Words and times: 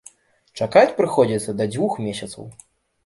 Чакаць 0.61 0.95
прыходзіцца 1.01 1.55
да 1.59 1.69
двух 1.75 1.91
месяцаў. 2.07 2.43